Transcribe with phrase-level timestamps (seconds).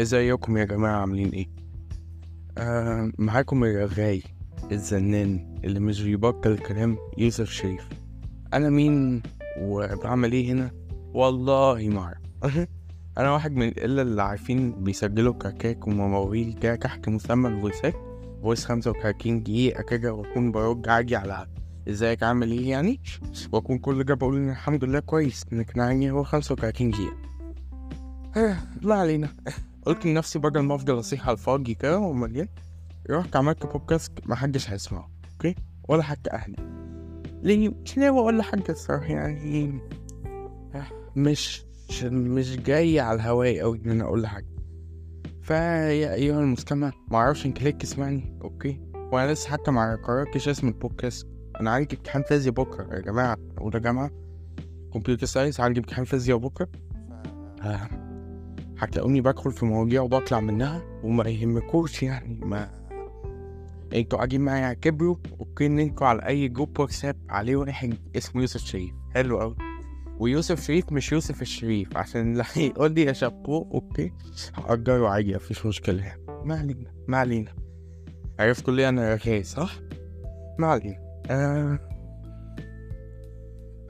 [0.00, 1.46] ازيكم يا جماعة؟ عاملين إيه؟
[2.58, 4.22] آه معاكم الرغاي
[4.72, 7.88] الزنان اللي مش بيبطل كلام يوسف شريف.
[8.54, 9.22] أنا مين
[9.60, 10.70] وبعمل إيه هنا؟
[11.14, 12.14] والله ما
[13.18, 17.94] أنا واحد من القلة اللي عارفين بيسجلوا كاكاك ومواويل كده تحت مسمى الفويسات
[18.42, 21.46] فويس خمسة وتلاتين دقيقة كده وأكون برد عادي على
[21.88, 23.00] إزيك؟ عامل إيه يعني؟
[23.52, 27.16] وأكون كل ده بقول إن الحمد لله كويس إنك يعني هو خمسة وتلاتين دقيقة.
[28.82, 29.28] لا علينا.
[29.86, 32.48] قلت لنفسي بدل ما أفضل أصيح على الفاضي كده ومليان
[33.10, 35.54] رحت عملت بودكاست محدش هيسمعه okay؟
[35.88, 36.56] ولا حتى أهلي.
[37.42, 39.80] ليه؟ مش ناوي ولا حاجة الصراحة يعني
[40.74, 40.86] آه،
[41.16, 41.64] مش
[42.02, 44.46] مش- جاي على الهواء أوي إن أنا أقول حاجة
[45.42, 48.80] فيا أيها المستمع معرفش انت ليه تسمعني okay؟
[49.12, 51.26] وأنا لسه حتى ما قررتش اسم البودكاست
[51.60, 54.10] أنا عندي امتحان فيزياء بكرة يا جماعة اولى جامعة
[54.94, 56.68] computer science عندي امتحان فيزياء بكرة.
[57.62, 57.88] آه،
[58.78, 62.70] هتلاقوني بدخل في مواضيع وبطلع منها وما يهمكوش يعني ما
[63.94, 68.60] أنتوا قاعدين معايا كبروا okay ان أنتوا على اي group واتساب عليه واحد اسمه يوسف
[68.60, 68.92] شريف.
[69.14, 69.56] حلو اوي
[70.18, 74.12] ويوسف شريف مش يوسف الشريف عشان اللي هيقول لي يا شابو okay
[74.54, 76.22] هأجره عادي مفيش مشكلة يعني.
[76.44, 77.52] ما علينا ما علينا.
[78.38, 79.72] عرفتوا ليه أنا رغاي صح؟
[80.58, 81.22] ما علينا.
[81.30, 81.78] آه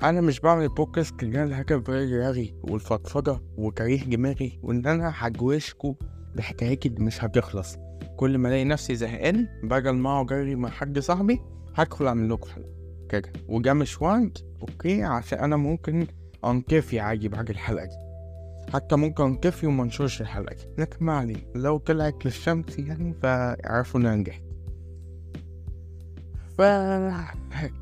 [0.02, 5.94] أنا مش بعمل بودكاست اللي أنا الهدف دماغي والفضفضة وتريح دماغي وإن أنا هجوشكوا
[6.34, 7.76] بحكايات مش هتخلص.
[8.16, 11.40] كل ما ألاقي نفسي زهقان بدل ما اجري مع حد صاحبي
[11.74, 12.68] هدخل أعمل لكم حلقة.
[13.08, 13.32] كده.
[13.48, 14.02] وده مش
[14.60, 16.06] أوكي؟ عشان أنا ممكن
[16.44, 17.96] أنكفي عادي بعد الحلقة دي.
[18.72, 20.64] حتى ممكن أنكفي وما أنشرش الحلقة دي.
[20.78, 21.40] لكن ما علينا.
[21.54, 24.45] لو طلعت للشمس يعني فاعرفوا ان أنا نجحت.
[26.58, 26.62] ف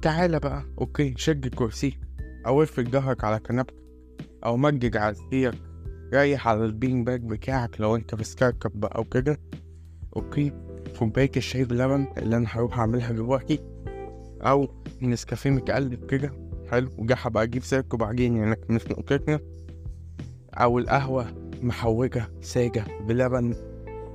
[0.02, 0.62] تعالى بقى.
[0.80, 1.98] okay شد كرسيك
[2.46, 3.74] أو افرد ظهرك على كنبتك
[4.44, 5.58] أو مدد على سريرك.
[6.14, 9.40] ريح على ال bean bag بتاعك لو أنت VIP بقى أو كده.
[10.16, 10.52] okay
[10.98, 13.60] كوباية الشاي بلبن اللي أنا هروح أعملها دلوقتي
[14.42, 14.68] أو
[15.02, 16.32] نسكافيه متقلب كده.
[16.70, 16.90] حلو
[17.26, 18.82] هبقى أجيب سيرك وبعدين يعني مش
[20.54, 21.26] أو القهوة
[21.62, 23.54] محوجة سادة بلبن.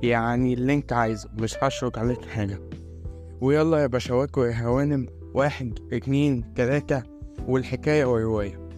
[0.02, 2.69] يعني اللي انت عايزه مش هشرك عليك حاجة.
[3.40, 7.02] ويلا يا بشوات ويا هوانم واحد اتنين تلاتة
[7.48, 8.69] والحكاية ورواية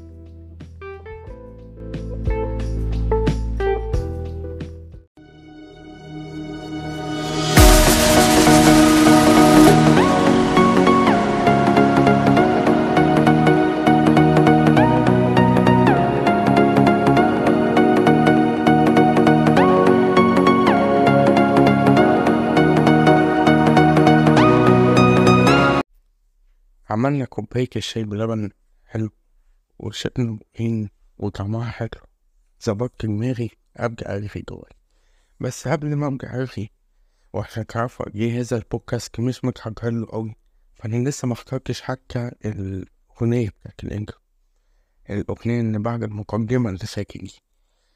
[27.47, 28.51] كوباية الشاي بلبن
[28.87, 29.11] حلو
[29.79, 31.89] وشربنا بقين وطعمها حلو.
[32.65, 34.77] ظبطت دماغي أبدأ أرغي دلوقتي
[35.41, 36.71] بس قبل ما أبدأ أرغي
[37.33, 40.35] وعشان تعرفوا قد إيه هذا البودكاست مش متحضر له أوي؟
[40.75, 44.19] فأنا لسه مخترتش حتى الأغنية بتاعت الإنترو
[45.11, 47.35] الأغنية اللي بعد المقدمة اللي فاتت دي.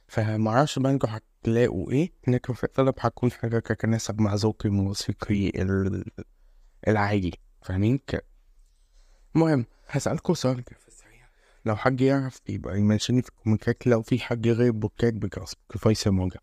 [0.09, 6.05] فمعرفش بقى إنتوا هتلاقوا إيه لكن في الأغلب هتكون حاجة تتناسب مع ذوقي الموسيقي ال-
[6.89, 7.41] العادي.
[7.63, 8.01] فاهمين؟
[9.37, 10.79] المهم هسألكوا سؤال كده.
[10.79, 11.29] في السريع
[11.65, 16.41] لو حد يعرف يبقى يمنشني في الكومنتات لو في حد غير بوكات بجاز سبوتيفاي سموجة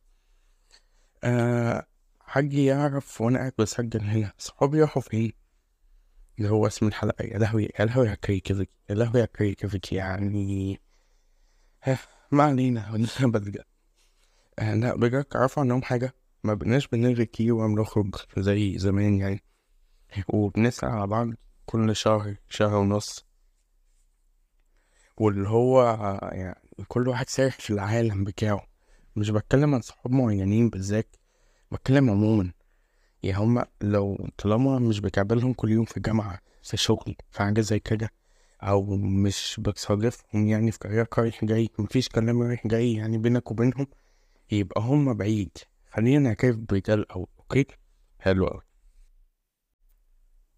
[1.23, 1.87] آه
[2.19, 5.33] حد يعرف وأنا قاعد بسجل هنا صحابي راحوا فين؟
[6.37, 7.25] اللي هو اسم الحلقة.
[7.25, 10.79] يا لهوي يا لهوي يا كريتيفيتي يا لهوي يا كريتيفيتي يعني.
[11.83, 11.97] ها
[12.31, 13.63] ما علينا بلجأ
[14.59, 19.43] آه لا بجد عارفوا عنهم حاجة؟ ما بقناش بنلغي كتير وبنخرج زي زمان يعني.
[20.27, 21.29] وبنسأل على بعض.
[21.65, 23.25] كل شهر شهر ونص.
[25.17, 25.81] واللي هو
[26.31, 28.67] يعني كل واحد سارح في العالم بتاعه.
[29.15, 31.15] مش بتكلم عن صحاب معينين بالذات
[31.71, 32.51] بتكلم عموما.
[33.23, 37.79] يعني هما لو طالما مش بتقابلهم كل يوم في الجامعة في شغل في حاجة زي
[37.79, 38.09] كده
[38.63, 43.87] أو مش بتصادفهم يعني في طريقك رايح جاي مفيش كلام رايح جاي يعني بينك وبينهم
[44.51, 45.57] يبقى هما بعيد.
[45.91, 47.65] خلينا نعترف بده الأول okay؟
[48.19, 48.61] حلو أوي.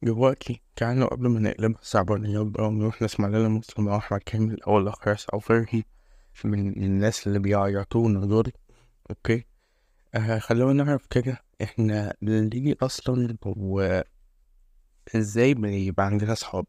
[0.05, 5.25] دلوقتي تعالوا قبل ما نقلبها صعبانيات بقى ونروح نسمع لنا مسلم أحمد كامل أو الأخرس
[5.29, 5.83] أو فرهي
[6.43, 8.51] من الناس اللي بيعيطونا دول
[9.09, 9.45] okay
[10.15, 14.03] آه خلونا نعرف كده إحنا ليه أصلا وإزاي
[15.53, 16.65] بيبقى عندنا صحاب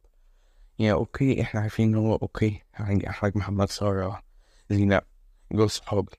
[0.79, 4.23] يعني okay إحنا عارفين إن هو okay عندي أحمد محمد سارة
[4.71, 5.03] زينب
[5.51, 6.13] دول صحابي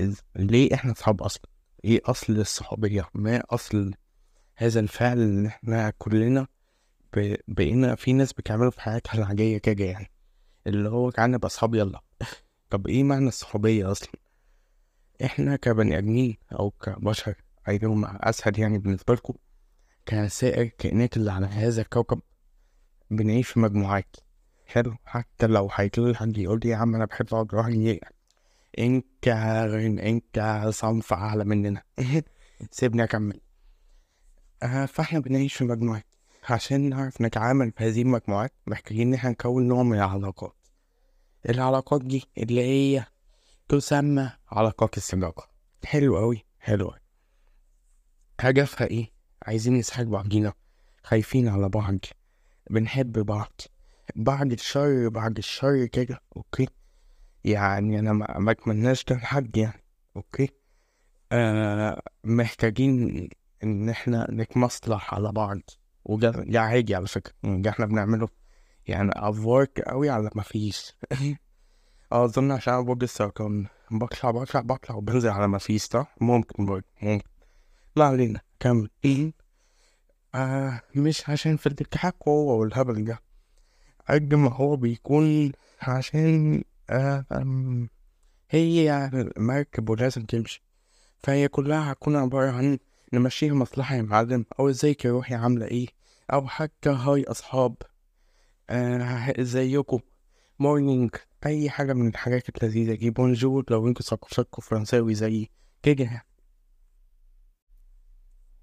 [0.00, 1.42] إز- ليه إحنا صحاب أصلا؟
[1.84, 3.94] إيه أصل الصحوبية؟ ما أصل
[4.56, 6.46] هذا الفعل اللي إحنا كلنا
[7.48, 10.10] بقينا في ناس بتعمله في حياتها العادية كده يعني.
[10.66, 12.00] اللي هو تعالى نبقى أصحاب يلا.
[12.70, 14.12] طب إيه معنى الصحوبية أصلا؟
[15.24, 17.34] إحنا كبني آدمين أو كبشر
[17.68, 19.34] ايهما أسهل يعني بالنسبة لكم
[20.06, 22.20] كسائر الكائنات اللي على هذا الكوكب
[23.10, 24.16] بنعيش في مجموعات.
[24.66, 28.00] حلو؟ حتى لو هيجيلي حد يقول لي يا عم أنا بحب أقعد لوحدي
[28.78, 31.82] انت انت صنف أعلى مننا.
[32.70, 33.40] سيبني أكمل.
[34.62, 36.11] آه فإحنا بنعيش في مجموعات.
[36.50, 40.56] عشان نعرف نتعامل في هذه المجموعات محتاجين إن إحنا نكون نوع من العلاقات.
[41.48, 43.04] العلاقات دي اللي هي
[43.68, 45.48] تسمى علاقات الصداقة.
[45.84, 46.98] حلو أوي حلو أوي.
[48.40, 49.10] هدفها إيه؟
[49.42, 50.52] عايزين نساعد بعضينا
[51.02, 51.98] خايفين على بعض
[52.70, 53.60] بنحب بعض.
[54.16, 56.68] بعد الشر بعد الشر كده okay؟
[57.44, 59.84] يعني أنا ما أتمناش ده لحد يعني
[60.16, 60.48] okay؟
[61.32, 63.28] آه محتاجين
[63.64, 65.58] إن إحنا نتمصلح على بعض.
[66.04, 67.32] وده ده عادي على فكرة.
[67.42, 68.28] ده إحنا بنعمله.
[68.86, 70.92] يعني أفورت أوي على ما فيش.
[72.12, 76.84] أظن عشان أنا برج السرطان بطلع بطلع بطلع وبنزل على ما فيش صح؟ ممكن برضه
[77.02, 77.28] ممكن.
[77.96, 78.40] لا علينا.
[78.60, 78.90] كمل.
[80.34, 83.20] آه مش عشان في الإتحاد قوة والهبل ده.
[84.10, 85.52] قد ما هو بيكون
[85.82, 87.24] عشان آه
[88.50, 90.62] هي يعني مركب ولازم تمشي.
[91.18, 92.78] فهي كلها هتكون عبارة عن
[93.12, 95.86] نمشيها مصلحة يا معلم أو ازيك يا روحي عاملة إيه؟
[96.32, 97.76] أو حتى hi أصحاب
[98.70, 100.00] آه ازيكم
[100.58, 101.10] morning
[101.46, 102.94] أي حاجة من الحاجات اللذيذة.
[102.94, 105.50] دي bonjour لو أنتوا ثقافتكم فرنساوي زيي.
[105.82, 106.24] كده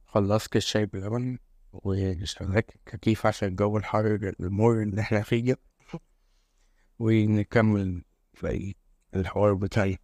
[0.05, 1.37] خلصت الشاي بلبن
[1.73, 5.57] وشغلت التكييف عشان الجو الحر المر اللي إحنا فيه
[6.99, 8.03] ونكمل
[8.43, 8.73] باقي
[9.15, 9.99] الحوار بتاعي.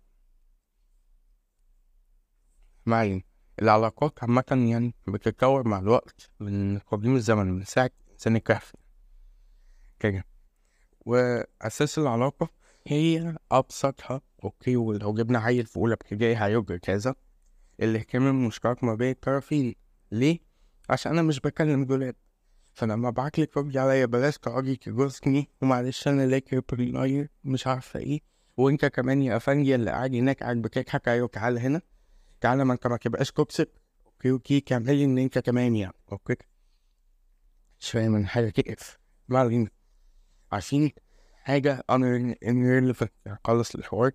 [2.86, 3.24] معين
[3.62, 8.74] العلاقات عامة يعني بتتطور مع الوقت من قديم الزمن من ساعة إنسان الكهف
[10.00, 10.26] كده.
[11.06, 12.50] وأساس العلاقة
[12.88, 17.16] هي أبسطها أوكي ولو جبنا عيل في أولى ابتدائي هيبقى كذا.
[17.80, 19.76] الاهتمام المشترك ما بين الطرفين.
[20.12, 20.40] ليه؟
[20.90, 22.16] عشان أنا مش بكلم دولاب.
[22.74, 28.20] فلما ابعتلك تردي عليا بلاش تقعدي تجوزني ومعلش أنا لاكر بريلاير مش عارفة إيه.
[28.58, 31.82] وأنت كمان يا أفندي اللي قاعد هناك قاعد بتضحك أيوة تعالى هنا.
[32.46, 33.72] تعالى ما أنت ما تبقاش كوبسك
[34.06, 36.36] أوكي أوكي كملي إن أنت كمان يعني أوكي؟
[37.80, 39.70] مش فاهم من حاجة تقف ما علينا
[40.52, 40.92] عارفين
[41.44, 44.12] حاجة أنا irrelevant خالص الحوار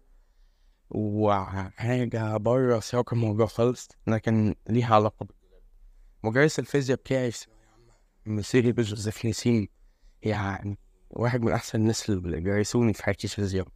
[0.90, 5.62] وحاجة بره سياق الموضوع خالص لكن ليها علاقة بالدولاب
[6.22, 7.32] مدرس الفيزياء بتاعي
[8.26, 9.68] مسيري جوزيف نسيم
[10.22, 10.78] يعني
[11.10, 13.66] واحد من أحسن الناس اللي درسوني في حياتي الفيزياء.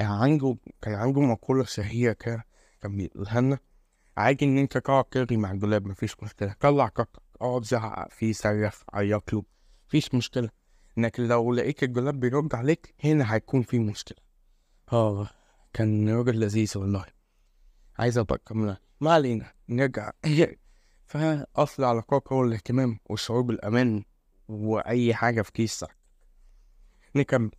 [0.00, 2.47] عنده كان عنده مقولة شهيرة كده
[2.82, 3.58] كان بيقولها لنا
[4.16, 6.54] عادي إن أنت تقعد ترغي مع الدولاب مفيش مشكلة.
[6.60, 9.44] طلع طاقتك اقعد زعق فيه صرخ عيط له
[9.88, 10.50] مفيش مشكلة.
[10.98, 14.18] إنك لو لقيت الدولاب بيرد عليك هنا هيكون في مشكلة.
[14.92, 15.28] آه
[15.72, 17.04] كان راجل لذيذ والله.
[17.98, 20.10] عايز أبقى اكملها ما علينا نرجع.
[21.06, 24.04] فاصل العلاقات هو الاهتمام والشعور بالامان
[24.48, 25.96] وأي حاجة في كيس صح
[27.16, 27.50] نكمل.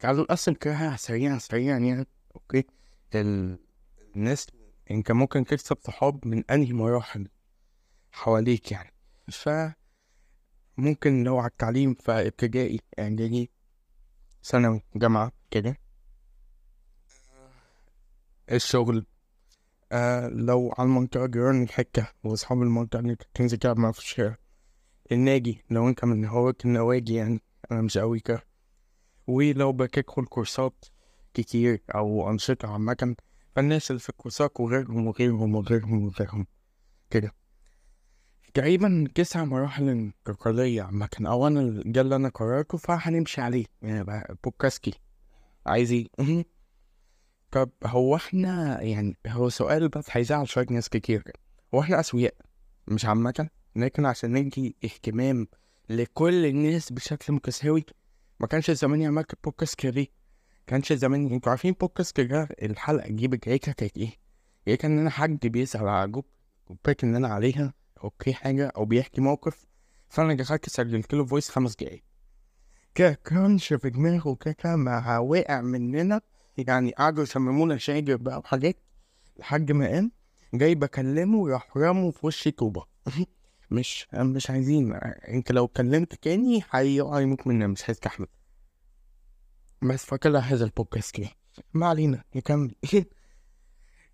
[0.00, 2.06] تعالوا نقسم كده سريعا سريعا يعني.
[2.36, 2.64] okay.
[4.10, 4.46] ال- الناس
[4.90, 7.28] انت ممكن تكسب صحاب من انهي مراحل
[8.12, 8.92] حواليك يعني.
[9.28, 9.48] ف
[10.76, 13.50] ممكن لو على التعليم فابتدائي اعدادي
[14.44, 15.76] ثانوي جامعة كده.
[18.52, 19.06] الشغل.
[19.92, 24.36] آه لو على المنطقة جيران الحكة وأصحاب المنطقة اللي تنزل تلعب معاهم في الشارع.
[25.12, 27.40] النادي لو أنت من هواة النوادي يعني
[27.72, 28.46] أنا مش أوي كده.
[29.26, 30.84] ولو بتدخل كورسات
[31.34, 33.16] كتير أو أنشطة عامة
[33.56, 36.46] فالناس اللي في الكورسات وغيرهم وغيرهم وغيرهم وغيرهم
[37.10, 37.34] كده.
[38.54, 41.08] تقريبا تسع مراحل انتقالية عامة.
[41.20, 43.64] أو أنا ده اللي أنا قررته فهنمشي عليه.
[43.82, 44.04] يعني
[45.66, 46.44] عايز مهم.
[47.50, 51.32] طب هو إحنا يعني هو سؤال بس هيزعل شوية ناس كتير.
[51.74, 52.34] هو إحنا أسوياء
[52.88, 55.46] مش عامة؟ لكن عشان ندي اهتمام
[55.88, 57.84] لكل الناس بشكل متساوي
[58.40, 60.06] ما كانش زمان عملت بودكاست كده
[60.70, 64.12] كانش زمان أنتوا عارفين بودكاست كده الحلقة دي بدايتها كانت إيه؟
[64.66, 66.24] هي كان إن أنا حد بيسأل على group
[66.66, 69.66] جروبات إن أنا عليها okay حاجة أو بيحكي موقف
[70.08, 72.02] فأنا دخلت سجلت له voice خمس دقايق.
[72.94, 76.20] كده كانش في دماغه كده ما وقع مننا
[76.56, 78.76] يعني قعدوا يسممونا شاجر بقى وحاجات
[79.38, 80.12] لحد ما قام
[80.54, 82.84] جاي بكلمه راح رموا في وشي طوبة
[83.70, 84.92] مش مش عايزين
[85.28, 86.62] أنت لو كلمت تاني
[87.20, 88.26] يموت مننا مش هيستحمل.
[89.82, 91.28] بس فكده هذا البودكاست كده.
[91.74, 92.74] ما علينا نكمل.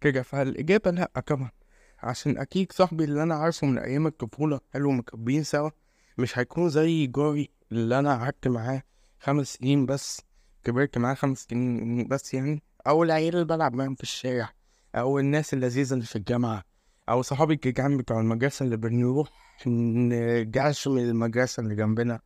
[0.01, 1.51] كده فالإجابة لأ طبعا
[1.99, 5.71] عشان أكيد صاحبي اللي أنا عارفه من أيام الطفولة حلو مكبين سوا
[6.19, 8.83] مش هيكون زي جاري اللي أنا قعدت معاه
[9.21, 10.23] خمس سنين بس
[10.65, 12.63] كبرت معاه خمس سنين بس يعني.
[12.87, 14.51] أو العيال اللي بلعب معاهم في الشارع
[14.95, 16.65] أو الناس اللذيذة اللي في الجامعة
[17.09, 19.29] أو صحابي الجيران بتوع المدرسة اللي بنروح
[19.67, 22.21] نرجعش من المدرسة اللي جنبنا.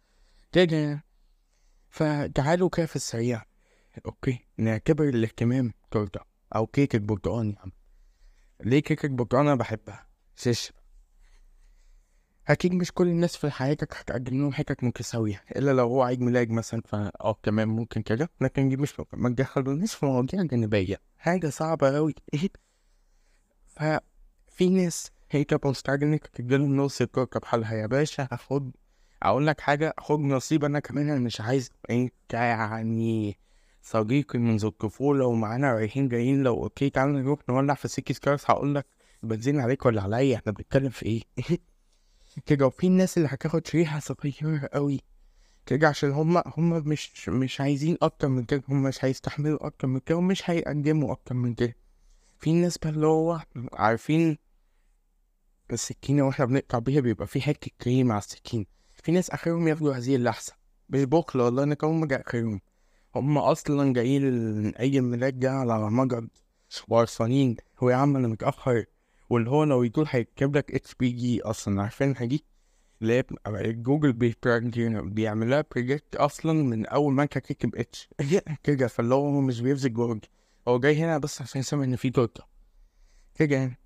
[0.52, 1.04] كده يعني.
[1.90, 3.42] فتعالوا كده في السريع.
[4.06, 6.20] أوكي نعتبر الاهتمام تورتة
[6.56, 7.72] أو كيكة برتقال يا عم.
[8.60, 10.06] ليه كيكة برتقال أنا بحبها؟
[10.36, 10.72] شش
[12.48, 16.50] أكيد مش كل الناس في حياتك هتقدم لهم حاجات متساوية إلا لو هو عيد ميلاد
[16.50, 21.00] مثلا فا آه تمام ممكن كده لكن دي مش ما تدخلونيش في مواضيع جانبية.
[21.18, 22.14] حاجة صعبة أوي.
[23.66, 28.76] ففي ناس هي كانت مستعجلة انك تديلهم نص الكوكب بحالها يا باشا هاخد
[29.22, 33.38] أقول لك حاجة خد نصيب أنا كمان أنا مش عايز أنت يعني
[33.82, 38.74] صديقي منذ الطفولة ومعانا رايحين جايين لو okay تعالى نروح نولع في City Stars هقول
[38.74, 38.86] لك
[39.22, 41.22] بنزين عليك ولا عليا؟ إحنا بنتكلم في إيه؟
[42.46, 45.00] كده وفي الناس اللي هتاخد شريحة صغيرة قوي
[45.66, 50.00] كده عشان هما هما مش مش عايزين أكتر من كده هما مش هيستحملوا أكتر من
[50.00, 51.76] كده ومش هيقدموا أكتر من كده.
[52.38, 53.40] في ناس بقى اللي هو
[53.72, 54.38] عارفين
[55.72, 58.64] السكينة وإحنا بنقطع بيها بيبقى في حتة كريم على السكينة.
[59.04, 60.52] في ناس آخرهم ياخدوا هذه اللحظة.
[60.88, 62.60] مش بخل والله أنا كمان جاي آخرهم.
[63.14, 66.28] هما أصلا جايين أي ميلاد جاي على مجد
[66.88, 68.84] وقرفانين هو يا عم أنا متأخر.
[69.30, 72.44] واللي هو لو يقول هيكتب لك اتش بي جي أصلا عارفين دي
[73.02, 73.14] اللي
[73.46, 78.08] هي جوجل بيعملها بريجكت أصلا من أول ما أنت تكتب إتش.
[78.62, 80.24] كده فاللي هو مش بيبذل جهد
[80.68, 82.44] هو جاي هنا بس عشان يسمع إن في تورته
[83.34, 83.78] كده يعني.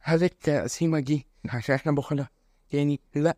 [0.00, 2.28] هل التقسيمة دي عشان إحنا بخلة
[2.72, 3.36] يعني لا.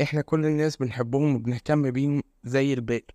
[0.00, 3.14] إحنا كل الناس بنحبهم وبنهتم بيهم زي الباقي.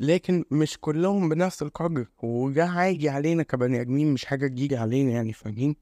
[0.00, 5.32] لكن مش كلهم بنفس القدر وده هيجي علينا كبني آدمين مش حاجة تجيجي علينا يعني
[5.32, 5.76] فاهمين؟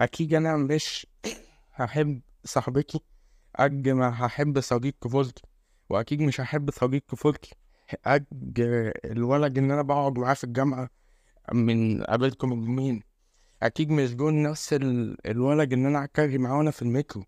[0.00, 1.06] أكيد أنا مش
[1.74, 3.00] هحب صاحبتي
[3.58, 5.42] قد ما هحب صديق طفولتي
[5.90, 7.54] وأكيد مش هحب صديق طفولتي
[8.06, 8.26] قد
[9.04, 10.90] الولد اللي أنا بقعد معاه في الجامعة
[11.52, 13.00] من قابلكم من
[13.62, 17.24] أكيد مش دول نفس ال- الولد اللي أنا هتكلم معاه وأنا في المترو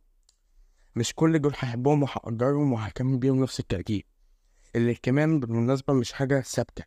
[0.98, 4.04] مش كل دول هحبهم وهقدرهم وهكمل بيهم نفس التركيب.
[4.76, 6.84] الاهتمام بالمناسبة مش حاجة ثابتة.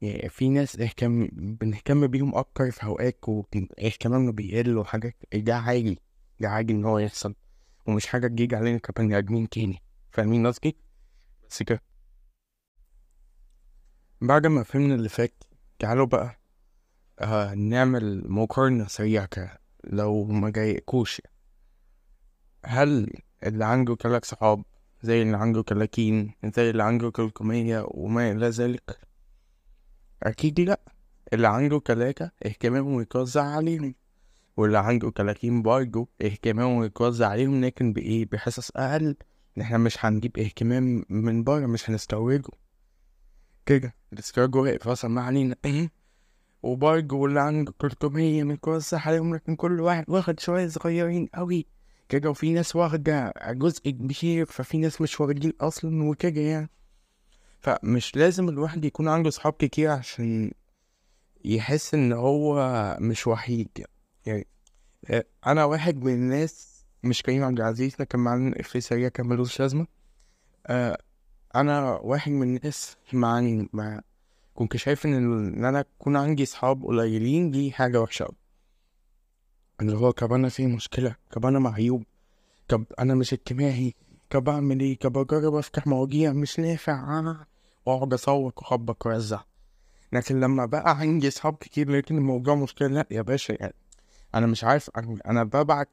[0.00, 5.98] يعني في ناس اهتم بنهتم بيهم أكتر في أوقات واهتمامنا بيقل وحاجات ده عادي
[6.40, 7.34] ده عادي إن هو يحصل.
[7.86, 9.82] ومش حاجة تجيجي علينا كبني آدمين تاني.
[10.10, 10.76] فاهمين قصدي؟
[11.50, 11.82] بس كده.
[14.20, 15.44] بعد ما فهمنا اللي فات
[15.78, 16.40] تعالوا بقى
[17.20, 19.60] آه نعمل مقارنة سريعة كده.
[19.84, 21.22] لو ما جايكوش
[22.68, 23.10] هل
[23.42, 24.64] اللي عنده تلات صحاب
[25.02, 28.98] زي اللي عنده تلاتين زي اللي عنده تلتمية وما إلى ذلك؟
[30.22, 30.80] أكيد لأ.
[31.32, 33.94] اللي عنده تلاتة اهتمامه يتوزع عليهم
[34.56, 39.16] واللي عنده تلاتين برضه اهتمامه يتوزع عليهم لكن بإيه؟ بحصص أقل.
[39.56, 42.48] إن إحنا مش هنجيب اهتمام من بره مش هنستورده
[43.66, 45.56] كده الاستيراد واقف أصلا ما علينا.
[46.62, 51.66] وبرضه واللي عنده تلتمية متوزع عليهم لكن كل واحد واخد شوية صغيرين أوي.
[52.08, 56.70] كده وفي ناس واخدة جزء كبير ففي ناس مش واخدين أصلا وكده يعني.
[57.60, 60.50] فمش لازم الواحد يكون عنده صحاب كتير عشان
[61.44, 63.68] يحس إن هو مش وحيد
[64.26, 64.46] يعني.
[65.10, 69.60] آه، أنا واحد من الناس مش كريم عبد العزيز لكن معانا إفيه سريع كان ملوش
[69.60, 69.86] لازمة.
[70.66, 70.98] آه،
[71.54, 74.00] أنا واحد من الناس مع
[74.54, 78.36] كنت شايف إن أنا يكون عندي صحاب قليلين دي حاجة وحشة أوي.
[79.80, 82.02] اللي هو طب أنا في مشكلة طب أنا معيوب
[82.68, 83.94] طب أنا مش اجتماعي
[84.30, 87.46] طب أعمل إيه؟ طب أجرب أفتح مواضيع مش نافع آه.
[87.86, 89.40] وأقعد أصوت وأخبط وأوزع.
[90.12, 93.74] لكن لما بقى عندي صحاب كتير لكن الموضوع مشكلة لأ يا باشا يعني
[94.34, 94.90] أنا مش عارف
[95.26, 95.88] أنا ببعت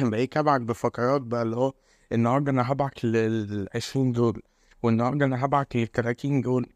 [0.00, 1.72] بقيت أبعت بفقرات بقى اللي هو
[2.12, 4.42] النهاردة أنا هبعت للعشرين دول
[4.82, 6.66] والنهاردة أنا هبعت للتلاتين دول.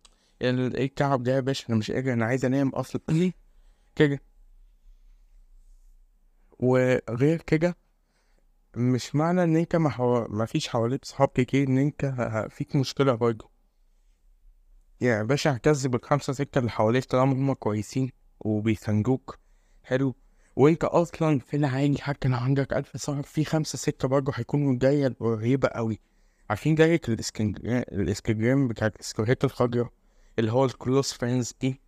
[0.42, 3.00] ال- إيه التعب ده يا باشا؟ أنا مش قادر أنا عايز أنام أصلا.
[3.96, 4.20] كده.
[6.58, 7.76] وغير كده
[8.76, 10.44] مش معنى إن أنت ما, حو...
[10.46, 12.04] فيش حواليك صحاب كتير إن أنت
[12.50, 13.50] فيك مشكلة برضه.
[15.00, 19.38] يا باشا اعتز بالخمسة ستة اللي حواليك طالما هما كويسين وبيساندوك.
[19.82, 20.14] حلو.
[20.56, 25.16] وأنت أصلا في العادي حتى لو عندك ألف صاحب في خمسة ستة برضه هيكونوا دايرة
[25.20, 26.00] قريبة قوي
[26.50, 29.88] عارفين دايرة الانستجرام بتاع الستوريات الخضراء
[30.38, 31.80] اللي هو ال close friends دي؟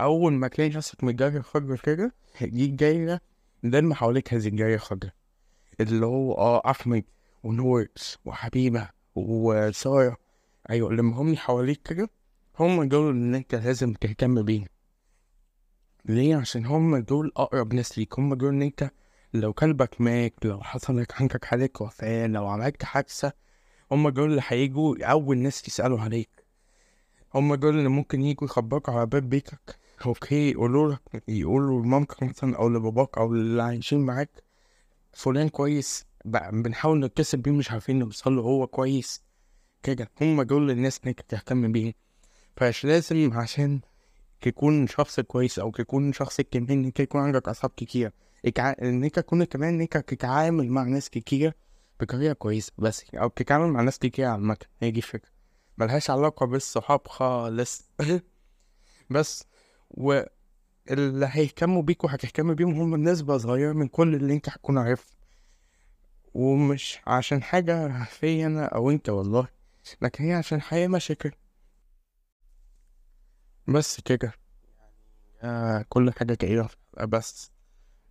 [0.00, 3.20] أول ما تلاقي نفسك متجري خضرا كده دي الدايرة
[3.64, 5.10] اللي حواليك هذه الدايرة خضرا
[5.80, 7.04] اللي هو آه أحمد
[7.42, 7.86] ونور
[8.24, 10.16] وحبيبة وسارة.
[10.70, 12.10] أيوه لما هم حواليك كده
[12.58, 14.66] هم دول اللي أنت لازم تهتم بيهم.
[16.04, 18.18] ليه؟ عشان هم دول أقرب ناس ليك.
[18.18, 18.90] هم دول ان أنت
[19.34, 23.32] لو كلبك مات لو حصل لك عندك حالة وفاة لو عملت حادثة
[23.92, 26.44] هم دول اللي هيجوا أول ناس يسألوا عليك.
[27.34, 29.78] هم دول اللي ممكن يجوا يخبطوا على باب بيتك.
[30.06, 34.30] أوكي يقولوا لك يقولوا لمامتك مثلا أو لباباك أو اللي عايشين معاك
[35.12, 39.22] فلان كويس بقى بنحاول نتصل بيه مش عارفين نوصل له هو كويس.
[39.82, 41.92] كده هم دول الناس انك تهتم بيه
[42.56, 43.80] فمش لازم عشان
[44.40, 48.12] تكون شخص كويس أو تكون شخص كمان انك يكون عندك أصحاب كتير.
[48.82, 51.52] انك تكون كمان انك تتعامل مع ناس كتير
[52.00, 54.56] بطريقة كويسة بس أو تتعامل مع ناس كتير عامة.
[54.80, 55.30] هي دي الفكرة.
[55.78, 57.90] ملهاش علاقة بالصحاب خالص.
[59.10, 59.44] بس
[59.90, 65.12] واللي هيهتموا بيك وهتهتم بيهم هم نسبة صغيرة من كل اللي انت هتكون عارفه.
[66.34, 69.48] ومش عشان حاجة فيا أنا أو أنت والله
[70.02, 71.32] لكن هي عشان حياة مشاكل.
[73.68, 74.32] بس كده.
[75.42, 76.68] آه كل حاجة كده
[77.08, 77.50] بس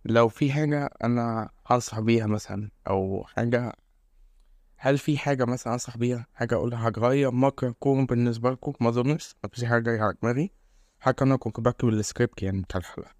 [0.04, 3.72] لو في حاجة أنا أنصح بيها مثلا أو حاجة
[4.76, 9.36] هل في حاجة مثلا أنصح بيها؟ حاجة أقولها هتغير مجرى الكون بالنسبة لكم؟ ما أظنش
[9.44, 10.50] مفيش حاجة جاية على دماغي.
[11.00, 13.10] حتى أنا كنت بكتب السكريبت يعني بتاع الحلقة.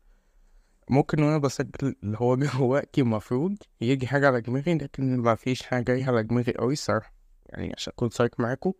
[0.90, 6.04] ممكن وأنا بسجل اللي هو جواكي المفروض يجي حاجة على دماغي لكن مفيش حاجة جاية
[6.04, 7.14] على دماغي أوي الصراحة.
[7.46, 8.72] يعني عشان أكون صريح معاكم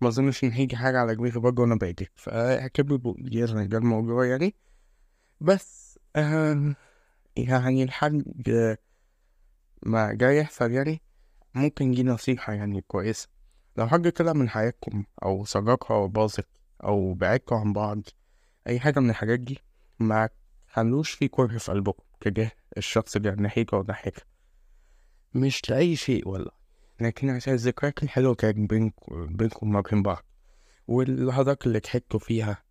[0.00, 2.08] ما أظنش إن هيجي حاجة على دماغي برضه وأنا باجي.
[2.16, 4.54] فاعتبروا يعني ده الموضوع يعني.
[5.40, 6.74] بس آه
[7.36, 8.22] يعني الحاج
[9.82, 11.02] ما جاي يحصل يعني
[11.54, 13.28] ممكن دي نصيحة يعني كويسة.
[13.76, 16.48] لو حاجة طلع من حياتكم أو صداقة باظت
[16.84, 18.02] أو بعدتوا عن بعض
[18.66, 19.58] أي حاجة من الحاجات دي
[19.98, 20.28] ما
[20.68, 24.26] خلوش في كره في قلبكم تجاه الشخص اللي ناحيته أو ناحيتك.
[25.34, 26.50] مش لأي شيء والله.
[27.00, 30.24] لكن عشان الذكريات الحلوة كانت بينكم بينكم ما بين بعض.
[30.88, 32.62] واللحظات اللي ضحكتوا فيها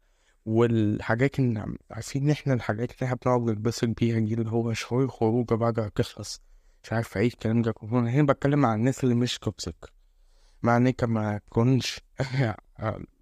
[0.45, 5.07] والحاجات اللي عارفين إن إحنا الحاجات اللي إحنا بنقعد نتبسط بيها دي اللي هو شهور
[5.07, 6.41] خروجة بعد ما تخلص.
[6.83, 7.71] مش عارف إيه الكلام ده.
[7.71, 9.75] كله أنا هنا بتكلم عن الناس اللي مش توكسيك
[10.63, 11.99] مع إنك ما تكونش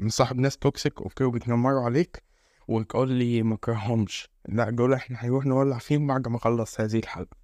[0.00, 2.22] مصاحب ناس toxic okay وبيتنمروا عليك
[2.68, 7.36] وتقول لي ما كرهمش لا دول إحنا هنروح نولع فيهم بعد ما اخلص هذه الحلقة.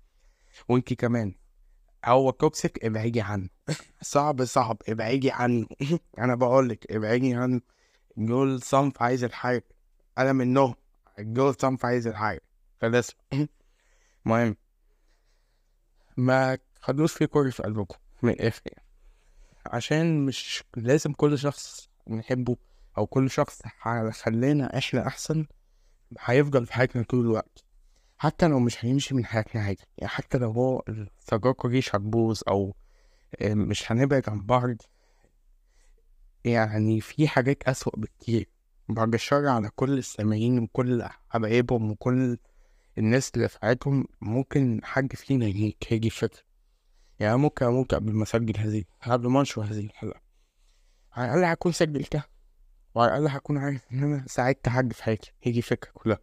[0.69, 1.35] وإنتي كمان.
[2.05, 3.49] هو toxic ابعدي عنه.
[4.03, 5.67] صعب صعب ابعدي عنه.
[6.19, 7.61] أنا بقولك ابعدي عنه.
[8.17, 9.65] دول صنف عايز الحاجة.
[10.19, 10.75] أنا منهم.
[11.19, 12.41] دول صنف عايز الحاجة.
[12.81, 13.15] فلازم
[14.27, 14.57] المهم
[16.17, 17.97] ما تخلوش في كره في قلبكم.
[18.23, 18.55] من يعني
[19.67, 22.57] عشان مش لازم كل شخص نحبه
[22.99, 23.63] أو كل شخص
[24.11, 25.47] خلانا إحنا أحسن
[26.21, 27.65] هيفضل في حياتنا طول الوقت.
[28.19, 29.83] حتى لو مش هيمشي من حياتنا عادي.
[29.99, 32.75] يعني حتى لو هو الصداقة دي هتبوظ أو
[33.43, 34.77] مش هنبعد عن بعض
[36.45, 38.49] يعني في حاجات أسوأ بكتير.
[38.89, 42.39] بعد الشر على كل السامعين وكل حبايبهم وكل
[42.99, 46.43] الناس اللي في حياتهم ممكن حد فينا يجيك هيجي فكرة
[47.21, 50.21] يعني ممكن ممكن قبل ما أسجل هذه قبل ما أنشر هذه الحلقة.
[51.19, 52.25] على الأقل هكون سجلتها.
[52.95, 56.19] وعلى الأقل هكون عارف إن أنا ساعدت حد في حياتي هيجي فكرة كلها.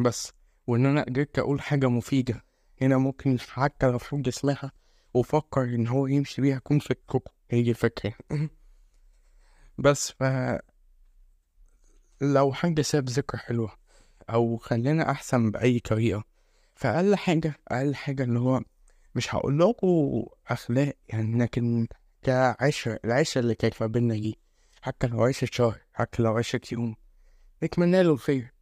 [0.00, 0.32] بس
[0.66, 2.44] وإن أنا قدرت أقول حاجة مفيدة.
[2.82, 4.72] هنا ممكن حتى لو حد سمعها
[5.14, 7.20] وفكر إن هو يمشي بيها يكون فكركم.
[7.50, 8.14] هيجي فكرة.
[9.78, 10.24] بس ف
[12.20, 13.72] لو حد ساب ذكرى حلوة
[14.30, 16.24] أو خلينا أحسن بأي طريقة
[16.74, 18.60] فأقل حاجة أقل حاجة اللي هو
[19.14, 21.88] مش هقول لكم أخلاق يعني لكن
[22.22, 24.38] كعشرة العشرة اللي كانت ما بينا دي
[24.82, 26.96] حتى لو عشرة شهر حتى لو عشرة يوم
[27.62, 28.52] نتمنى له الخير.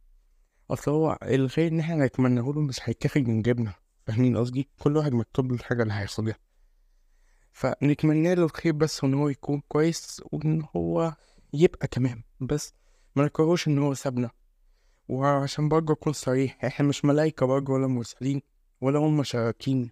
[0.71, 3.73] أصل هو الخير إن إحنا نتمنى له مش هيتاخد من جبنا
[4.07, 6.35] فاهمين قصدي؟ كل واحد مكتوب له الحاجة اللي هياخدها
[7.51, 11.15] فنتمنى له الخير بس وان هو يكون كويس وإن هو
[11.53, 12.23] يبقى تمام.
[12.39, 12.73] بس
[13.15, 14.29] ما نكرهوش إن هو سابنا.
[15.09, 18.41] وعشان برضه أكون صريح إحنا مش ملايكة برضه ولا مرسلين
[18.81, 19.91] ولا هم شياطين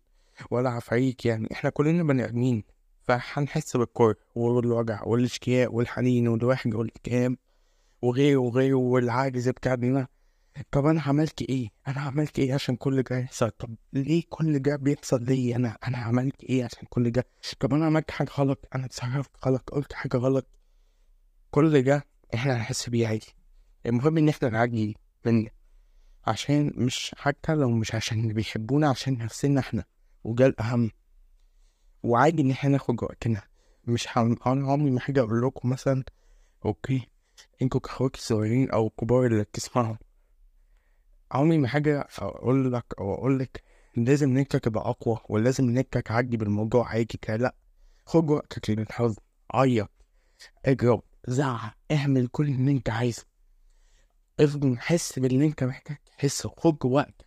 [0.51, 2.63] ولا عفاريت يعني إحنا كلنا بني آدمين.
[3.08, 7.36] فهنحس بالكره والوجع والاشتياق والحنين والوحدة والاكتئاب
[8.02, 10.08] وغيره وغيره والعاجز بتاعنا
[10.72, 14.76] طب أنا عملت إيه؟ أنا عملت إيه عشان كل ده يحصل؟ طب ليه كل ده
[14.76, 17.26] بيحصل لي أنا؟ أنا عملت إيه عشان كل ده؟
[17.60, 20.48] طب أنا عملت حاجة غلط؟ أنا اتصرفت غلط؟ قلت حاجة غلط؟
[21.52, 23.28] كل ده إحنا هنحس بيه عادي
[23.86, 25.52] المهم إن إحنا نعدي مني
[26.28, 29.84] عشان مش حتى لو مش عشان اللي بيحبونا عشان نفسنا إحنا
[30.24, 30.91] وده الأهم
[32.06, 33.41] وعادي إن إحنا ناخد وقتنا
[33.88, 36.04] مش أنا عمري ما حاجة أقول لكم مثلا
[36.65, 37.08] أوكي
[37.62, 39.96] أنتوا كأخواتي الصغيرين أو الكبار اللي بتسمعوا
[41.32, 43.63] عمري ما حاجة أقول لك أو أقول لك
[43.98, 47.36] لازم إن أنت تبقى أقوى ولازم إن أنت تعدي بالموضوع عادي كده.
[47.36, 47.56] لأ
[48.06, 49.22] خد وقتك للحزن
[49.54, 49.89] عيط
[50.65, 53.26] اجرب زعق اعمل كل اللي أنت عايزه.
[54.39, 56.50] افضل حس باللي أنت محتاج تحسه.
[56.58, 57.26] خد وقتك.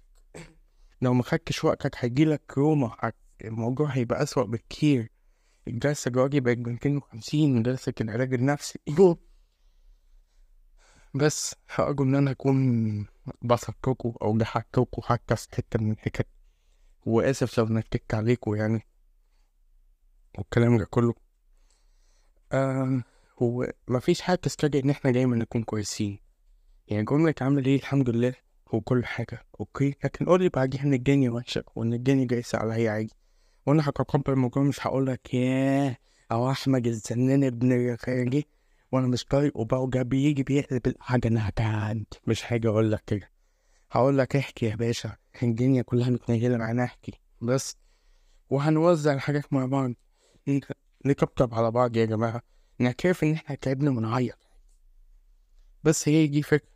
[1.03, 3.13] لو ما خدتش وقتك هيجيلك روما.
[3.45, 5.11] الموضوع هيبقى أسوأ بكتير.
[5.69, 8.79] الجلسة الجواري بقت بميتين وخمسين جلسة العلاج النفسي.
[11.15, 13.07] بس أرجو إن أنا أكون
[13.43, 16.27] بسطتكوا أو ضحكتكوا حتى في حتة من الحتت.
[17.07, 18.87] وآسف لو نكدت عليكوا يعني.
[20.39, 21.15] والكلام ده كله.
[22.53, 23.03] آه
[23.43, 26.19] هو مفيش حاجة تستدعي إن إحنا دايما نكون كويسين.
[26.89, 28.35] يعني جملة عامل إيه؟ الحمد لله.
[28.73, 29.47] وكل حاجة.
[29.61, 33.15] أوكي؟ لكن قولي بعديها إن الدنيا وحشة وإن الدنيا جايسة عليا عادي
[33.69, 35.97] وأنا هتقبل الموضوع مش هقولك ياه
[36.33, 38.47] أو أحمد الزنان ابن الخارجي
[38.93, 43.31] وأنا مش طايقه بقى وجا بيجي بيقلب الحاجة إنها كعد مش حاجة أقولك كده.
[43.91, 47.21] هقولك احكي يا باشا الدنيا كلها متنيلة معانا احكي.
[47.41, 47.77] بس
[48.51, 49.93] وهنوزع الحاجات مع بعض.
[51.05, 52.43] نطبطب على بعض يا جماعة.
[52.79, 54.39] نعترف إن إحنا تعبنا ونعيط؟
[55.85, 56.69] بس هي دي فكرة.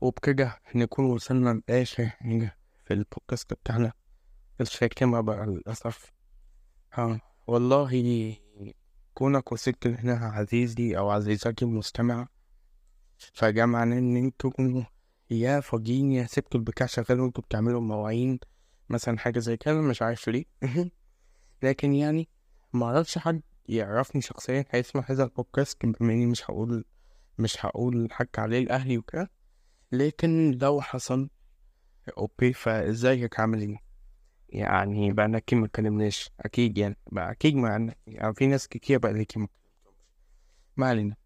[0.00, 3.92] وبكده نكون وصلنا لآخر حاجة في البودكاست بتاعنا.
[4.60, 6.12] الشاكمة بقى للأسف.
[6.92, 8.36] ها والله
[9.14, 12.28] كونك وصلت هنا عزيزي أو عزيزتي المستمعة
[13.18, 14.50] فده معناه إن أنتوا
[15.30, 18.38] يا فاضيين يا سبتوا البتاع شغال وانتوا بتعملوا مواعين
[18.88, 20.44] مثلا حاجة زي كده مش عارف ليه.
[21.62, 22.28] لكن يعني
[22.72, 26.84] معرفش حد يعرفني شخصيا هيسمع هذا البودكاست بما إني مش هقول
[27.38, 29.30] مش هقول حاجة عليه لأهلي وكده.
[29.92, 31.28] لكن لو حصل
[32.18, 33.87] أوكي فإزيك؟ عامل إيه؟
[34.48, 39.46] يعني بقى كتير متكلمناش أكيد يعني بقى أكيد ما يعني في ناس كتير بقى كتير
[40.76, 41.16] ما علينا.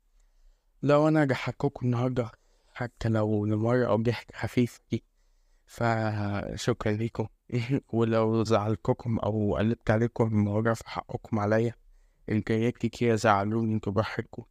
[0.82, 2.30] لو أنا ضحكوكوا النهارده
[2.74, 5.04] حتى لو لمرة أو ضحك خفيف دي
[5.66, 7.26] فشكرا ليكم.
[7.92, 11.74] ولو زعلتكم أو قلبت عليكم المواجع في حقكم عليا.
[12.28, 14.44] الجايات كتير زعلوني أنتوا براحتكم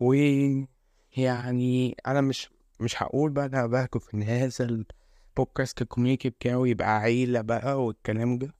[0.00, 2.50] ويعني أنا مش
[2.80, 4.84] مش هقول بقى أنا بهجو في هذا
[5.32, 8.54] البودكاست الكوميونيتي بتاعه يبقى عيلة بقى والكلام ده؟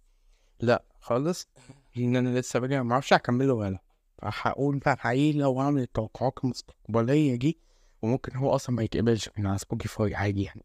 [0.61, 1.49] لا خالص.
[1.97, 3.79] لأن أنا لسه ما معرفش هكمله ولا
[4.23, 7.59] هقول بقى عيلة وأعمل التوقعات المستقبلية دي
[8.03, 10.63] وممكن هو أصلا ما يتقبلش من على Spotify عادي يعني.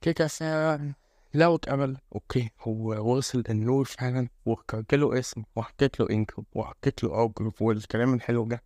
[0.00, 0.28] كيكا
[1.34, 2.50] لو اتقبل okay.
[2.60, 8.44] هو وصل للنور فعلا واخترت له اسم وحطيت له انكم وحطيت له اوجروف والكلام الحلو
[8.44, 8.62] ده.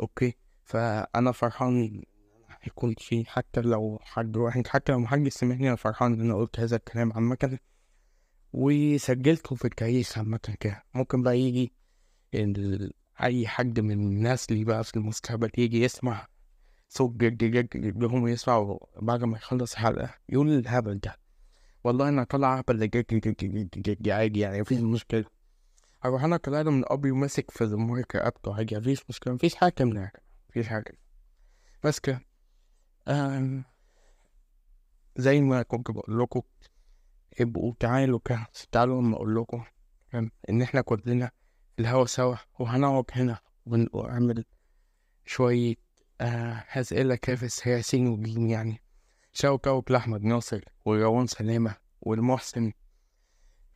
[0.00, 0.36] okay.
[0.64, 2.02] فأنا فرحان
[2.66, 6.60] يكون في حتى لو حد واحد حتى لو محد سمعني أنا فرحان إن أنا قلت
[6.60, 7.58] هذا الكلام عامة.
[8.52, 10.82] وسجلته في التاريخ عامة كده.
[10.94, 11.72] ممكن بقى يجي
[13.22, 16.26] أي حد من الناس اللي بقى في المستقبل يجي يسمع
[16.88, 21.16] صوت جد جد جد هم يسمعوا بعد ما يخلص الحلقة يقول الهبل ده.
[21.84, 25.24] والله أنا طالع اهبل جد جد جد جد عادي يعني مفيش مشكلة.
[26.04, 30.10] أروح أنا طلعت من أبي وماسك في المايك رقبته عادي مفيش مشكلة مفيش حاجة تمنع
[30.50, 30.98] مفيش حاجة.
[32.02, 32.20] كده.
[35.16, 36.42] زي ما كنت بقول لكم
[37.40, 39.64] ابقوا تعالوا كده تعالوا لما أقول لكم
[40.50, 41.30] إن إحنا كلنا
[41.76, 44.44] في الهوا سوا وهنقعد هنا ونعمل
[45.24, 45.74] شوية
[46.20, 48.80] آه أسئلة كده في السياسيين وجين يعني.
[49.32, 52.72] شاو كوك لأحمد ناصر وروان سلامة والمحسن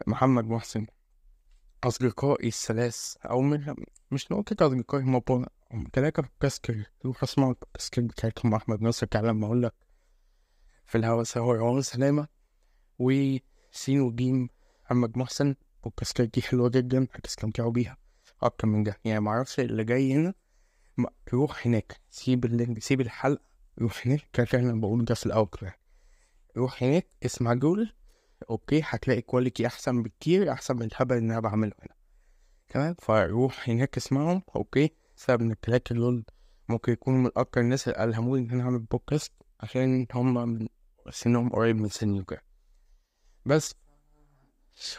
[0.07, 0.87] محمد محسن
[1.85, 3.75] أصدقائي الثلاث أو من
[4.11, 5.21] مش نقطة أصدقائي هم
[5.92, 6.72] تلاقي بودكاست
[7.04, 9.74] روح اسمع البودكاست بتاعتهم أحمد ناصر كان لما أقول لك
[10.85, 12.28] في الهوا سوا روان سلامة.
[12.98, 14.48] وسين وجيم
[14.85, 15.54] محمد محسن.
[15.76, 17.96] البودكاستات دي حلوة جدا هتستمتعوا بيها
[18.42, 18.96] أكتر من ده.
[19.04, 20.35] يعني معرفش اللي جاي هنا
[21.33, 22.00] روح هناك.
[22.11, 23.42] سيب ال link سيب الحلقة
[23.78, 24.28] روح هناك.
[24.33, 25.48] كان أنا بقول ده في الأول
[26.57, 27.92] روح هناك اسمع دول
[28.51, 31.94] okay هتلاقي quality أحسن بكتير أحسن من الهبل اللي أنا بعمله هنا.
[32.68, 34.42] تمام؟ فروح هناك اسمعهم.
[34.57, 36.24] okay؟ سبب ان التلاتة دول
[36.68, 40.68] ممكن يكونوا من أكتر الناس اللي ألهموني إن أنا أعمل بودكاست عشان هما من
[41.11, 42.42] سنهم قريب من سني وكده.
[43.46, 43.74] بس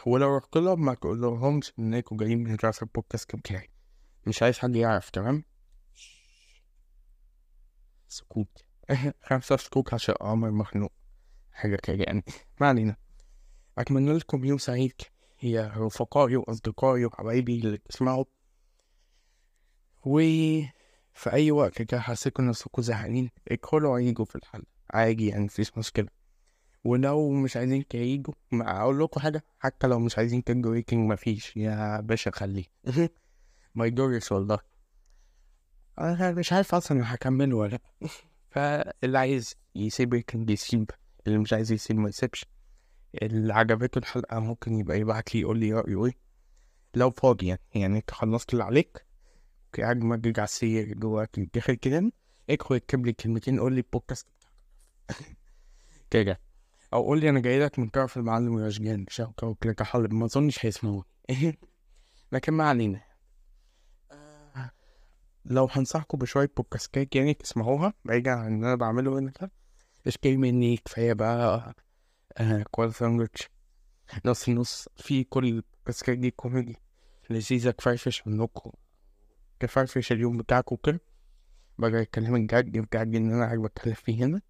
[0.06, 3.70] ولو رحت لهم ما تقول لهمش انكم جايين من دراسة البودكاست بتاعي
[4.26, 5.44] مش عايز حد يعرف تمام؟
[8.08, 8.64] سكوت.
[9.28, 10.92] خمسة سكوت عشان قمر مخنوق.
[11.52, 12.24] حاجة كده يعني.
[12.60, 12.96] ما علينا.
[13.78, 15.00] أتمنى لكم يوم سعيد.
[15.38, 18.24] هي رفقائي وأصدقائي وحبايبي اللي بتسمعوا
[20.04, 26.08] وفي أي وقت كده حسيتوا نفسكم زهقانين ادخلوا يجوا في الحلقة عادي يعني مفيش مشكلة.
[26.84, 31.56] ولو مش عايزين تيجوا أقول لكم حاجة حتى لو مش عايزين تيجوا rating مفيش.
[31.56, 32.64] يا باشا خليه
[33.74, 34.58] ما يضرش والله.
[35.98, 37.78] أنا مش عارف أصلا هكمل ولا
[38.50, 40.90] فاللي عايز يسيب rating يسيب
[41.26, 42.44] اللي مش عايز يسيب ما يسيبش.
[43.22, 46.12] اللي عجبته الحلقة ممكن يبقى يبعت لي يقول لي رأيه إيه.
[46.94, 49.09] لو فاضي يعني يعني انت خلصت اللي عليك.
[50.38, 52.12] على السرير جواك داخل كده.
[52.50, 54.26] ادخل اكتب لي كلمتين قول لي البودكاست.
[56.10, 56.40] كده.
[56.92, 60.66] أو قول لي أنا جاي لك من طرف المعلم رشجان شوكة وكده كحل ما أظنش
[60.66, 61.04] هيسمعوني.
[62.32, 63.00] لكن ما علينا.
[65.44, 69.50] لو هنصحكم بشوية بودكاستات يعني تسمعوها بعيدا عن اللي أنا بعمله هنا ده
[70.06, 71.74] اشتري مني كفاية بقى
[72.38, 73.48] آه كوال ساندوتش
[74.26, 74.88] نص نص.
[74.96, 76.76] في كل البودكاستات دي كوميدي.
[77.30, 78.70] لذيذة تفرفش منكم.
[79.60, 81.00] تفرفش اليوم بتاعكم كده
[81.78, 84.40] بقى الكلام الجد بجد إن أنا عايز بتكلم فيه هنا.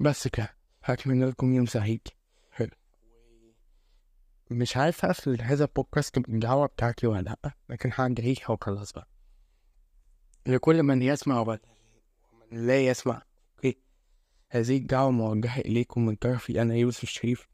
[0.00, 2.08] بس كده هتمنى لكم يوم سعيد.
[2.50, 2.70] حلو.
[4.50, 9.08] مش عارف أقفل هذا البودكاست بالدعوة بتاعتي ولا لأ لكن هعديها وخلاص بقى.
[10.46, 11.58] لكل من يسمع ومن
[12.66, 13.22] لا يسمع.
[13.56, 13.78] أوكي.
[14.48, 17.48] هذه الدعوة موجهة إليكم من طرفي أنا يوسف الشريف.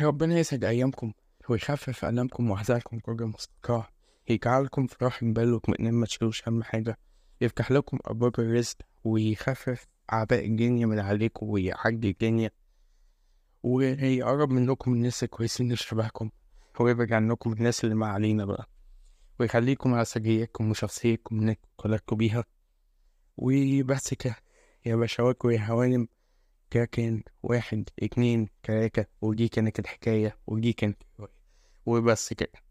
[0.00, 1.12] ربنا يسعد أيامكم
[1.48, 3.88] ويخفف ألمكم وأحزانكم كل مستقاه
[4.30, 6.98] يجعلكم في راحة بال واطمئنان ما تشيلوش هم حاجة.
[7.40, 12.50] يفتح لكم أبواب الرزق ويخفف أعباء الدنيا من عليكم ويعدي الدنيا
[13.62, 16.30] ويقرب منكم الناس الكويسين اللي شبهكم.
[16.80, 18.68] ويبعد عنكم الناس اللي ما علينا بقى.
[19.40, 22.44] ويخليكم على سجيتكم وشخصيتكم انكم كلكم بيها.
[23.36, 24.36] وبس كده.
[24.86, 26.08] يا باشوات ويا هوانم.
[26.70, 29.04] كده كان واحد اتنين تلاتة.
[29.22, 30.38] ودي كانت الحكاية.
[30.46, 31.02] ودي كانت
[31.86, 32.67] وبس كده.